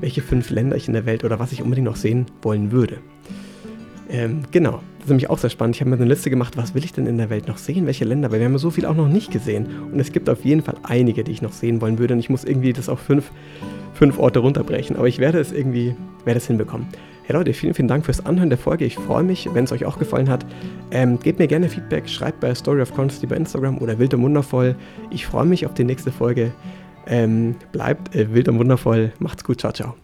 welche 0.00 0.20
fünf 0.20 0.50
Länder 0.50 0.76
ich 0.76 0.88
in 0.88 0.94
der 0.94 1.06
Welt 1.06 1.24
oder 1.24 1.38
was 1.38 1.52
ich 1.52 1.62
unbedingt 1.62 1.86
noch 1.86 1.96
sehen 1.96 2.26
wollen 2.42 2.70
würde. 2.70 2.98
Ähm, 4.14 4.42
genau. 4.52 4.80
Das 4.98 5.06
ist 5.06 5.08
nämlich 5.08 5.28
auch 5.28 5.38
sehr 5.38 5.50
spannend. 5.50 5.76
Ich 5.76 5.80
habe 5.80 5.90
mir 5.90 5.96
eine 5.96 6.06
Liste 6.06 6.30
gemacht, 6.30 6.56
was 6.56 6.74
will 6.74 6.84
ich 6.84 6.92
denn 6.92 7.06
in 7.06 7.18
der 7.18 7.30
Welt 7.30 7.48
noch 7.48 7.58
sehen, 7.58 7.84
welche 7.86 8.04
Länder, 8.04 8.30
weil 8.30 8.38
wir 8.38 8.46
haben 8.46 8.56
so 8.58 8.70
viel 8.70 8.86
auch 8.86 8.94
noch 8.94 9.08
nicht 9.08 9.30
gesehen. 9.30 9.66
Und 9.92 9.98
es 9.98 10.12
gibt 10.12 10.30
auf 10.30 10.44
jeden 10.44 10.62
Fall 10.62 10.76
einige, 10.84 11.24
die 11.24 11.32
ich 11.32 11.42
noch 11.42 11.52
sehen 11.52 11.80
wollen 11.80 11.98
würde. 11.98 12.14
Und 12.14 12.20
ich 12.20 12.30
muss 12.30 12.44
irgendwie 12.44 12.72
das 12.72 12.88
auf 12.88 13.00
fünf, 13.00 13.30
fünf 13.92 14.18
Orte 14.18 14.38
runterbrechen. 14.38 14.96
Aber 14.96 15.08
ich 15.08 15.18
werde 15.18 15.40
es 15.40 15.52
irgendwie, 15.52 15.96
werde 16.24 16.38
es 16.38 16.46
hinbekommen. 16.46 16.86
Hey 17.24 17.34
Leute, 17.34 17.52
vielen, 17.54 17.74
vielen 17.74 17.88
Dank 17.88 18.04
fürs 18.04 18.24
Anhören 18.24 18.50
der 18.50 18.58
Folge. 18.58 18.84
Ich 18.84 18.94
freue 18.96 19.24
mich, 19.24 19.48
wenn 19.52 19.64
es 19.64 19.72
euch 19.72 19.84
auch 19.84 19.98
gefallen 19.98 20.28
hat. 20.28 20.46
Ähm, 20.90 21.18
gebt 21.18 21.38
mir 21.38 21.48
gerne 21.48 21.68
Feedback, 21.68 22.08
schreibt 22.08 22.40
bei 22.40 22.54
Story 22.54 22.82
of 22.82 22.94
Constantly 22.94 23.28
bei 23.28 23.36
Instagram 23.36 23.78
oder 23.78 23.98
Wild 23.98 24.14
und 24.14 24.22
Wundervoll. 24.22 24.76
Ich 25.10 25.26
freue 25.26 25.46
mich 25.46 25.66
auf 25.66 25.74
die 25.74 25.84
nächste 25.84 26.12
Folge. 26.12 26.52
Ähm, 27.06 27.56
bleibt 27.72 28.14
äh, 28.14 28.32
wild 28.32 28.48
und 28.48 28.58
wundervoll. 28.58 29.12
Macht's 29.18 29.42
gut. 29.42 29.60
Ciao, 29.60 29.72
ciao. 29.72 30.03